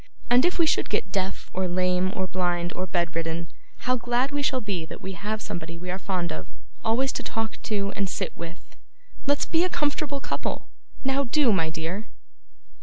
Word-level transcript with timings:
And 0.31 0.45
if 0.45 0.57
we 0.57 0.65
should 0.65 0.89
get 0.89 1.11
deaf, 1.11 1.51
or 1.53 1.67
lame, 1.67 2.11
or 2.15 2.25
blind, 2.25 2.73
or 2.75 2.87
bed 2.87 3.15
ridden, 3.15 3.49
how 3.85 3.97
glad 3.97 4.31
we 4.31 4.41
shall 4.41 4.59
be 4.59 4.83
that 4.83 4.99
we 4.99 5.11
have 5.11 5.43
somebody 5.43 5.77
we 5.77 5.91
are 5.91 5.99
fond 5.99 6.31
of, 6.31 6.47
always 6.83 7.11
to 7.11 7.21
talk 7.21 7.61
to 7.61 7.93
and 7.95 8.09
sit 8.09 8.35
with! 8.35 8.75
Let's 9.27 9.45
be 9.45 9.63
a 9.63 9.69
comfortable 9.69 10.19
couple. 10.19 10.69
Now, 11.05 11.23
do, 11.25 11.53
my 11.53 11.69
dear! 11.69 12.07